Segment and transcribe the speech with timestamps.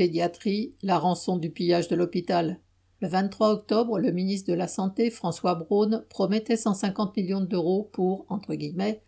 [0.00, 2.58] Pédiatrie, la rançon du pillage de l'hôpital.
[3.02, 8.26] Le 23 octobre, le ministre de la Santé, François Braun, promettait 150 millions d'euros pour,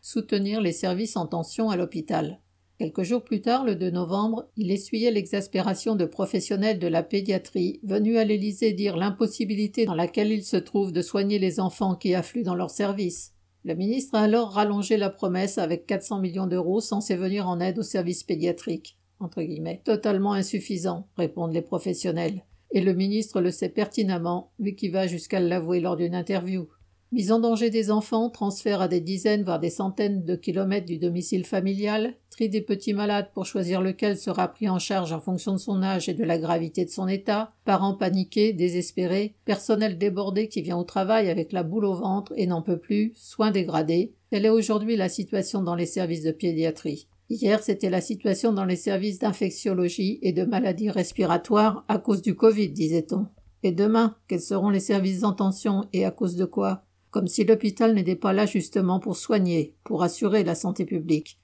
[0.03, 2.43] soutenir les services en tension à l'hôpital.
[2.79, 7.81] Quelques jours plus tard, le 2 novembre, il essuyait l'exaspération de professionnels de la pédiatrie
[7.83, 12.15] venus à l'Élysée dire l'impossibilité dans laquelle il se trouve de soigner les enfants qui
[12.15, 13.33] affluent dans leurs services.
[13.65, 17.79] Le ministre a alors rallongé la promesse avec 400 millions d'euros censés venir en aide
[17.79, 18.99] aux services pédiatriques.
[19.23, 19.43] Entre.
[19.85, 22.45] Totalement insuffisant, répondent les professionnels.
[22.73, 26.69] Et le ministre le sait pertinemment, lui qui va jusqu'à l'avouer lors d'une interview.
[27.13, 30.97] Mise en danger des enfants, transfert à des dizaines voire des centaines de kilomètres du
[30.97, 35.53] domicile familial, tri des petits malades pour choisir lequel sera pris en charge en fonction
[35.53, 40.49] de son âge et de la gravité de son état, parents paniqués, désespérés, personnel débordé
[40.49, 44.15] qui vient au travail avec la boule au ventre et n'en peut plus, soins dégradés,
[44.31, 47.09] telle est aujourd'hui la situation dans les services de pédiatrie.
[47.31, 52.35] Hier, c'était la situation dans les services d'infectiologie et de maladies respiratoires à cause du
[52.35, 53.27] Covid, disait-on.
[53.63, 56.85] Et demain, quels seront les services en tension et à cause de quoi?
[57.11, 61.39] Comme si l'hôpital n'était pas là justement pour soigner, pour assurer la santé publique.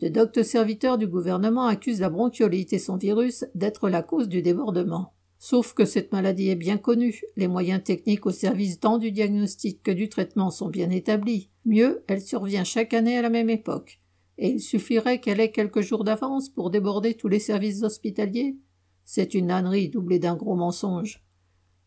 [0.00, 4.42] De doctes serviteurs du gouvernement accusent la bronchiolite et son virus d'être la cause du
[4.42, 5.14] débordement.
[5.40, 9.82] Sauf que cette maladie est bien connue, les moyens techniques au service tant du diagnostic
[9.82, 11.50] que du traitement sont bien établis.
[11.64, 14.00] Mieux, elle survient chaque année à la même époque
[14.38, 18.56] et il suffirait qu'elle ait quelques jours d'avance pour déborder tous les services hospitaliers
[19.04, 21.22] C'est une ânerie doublée d'un gros mensonge.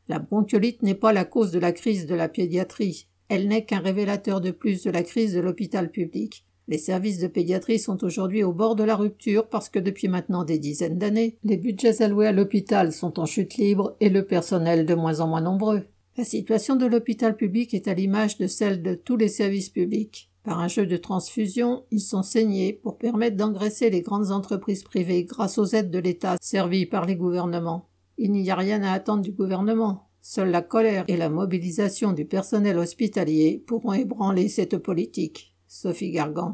[0.08, 3.80] La bronchiolite n'est pas la cause de la crise de la pédiatrie, elle n'est qu'un
[3.80, 6.46] révélateur de plus de la crise de l'hôpital public.
[6.68, 10.44] Les services de pédiatrie sont aujourd'hui au bord de la rupture parce que depuis maintenant
[10.44, 14.86] des dizaines d'années, les budgets alloués à l'hôpital sont en chute libre et le personnel
[14.86, 15.84] de moins en moins nombreux.
[16.18, 20.31] La situation de l'hôpital public est à l'image de celle de tous les services publics.
[20.44, 25.23] Par un jeu de transfusion, ils sont saignés pour permettre d'engraisser les grandes entreprises privées
[25.23, 27.89] grâce aux aides de l'État servies par les gouvernements.
[28.17, 30.09] Il n'y a rien à attendre du gouvernement.
[30.23, 35.56] Seule la colère et la mobilisation du personnel hospitalier pourront ébranler cette politique.
[35.68, 36.50] Sophie Gargan.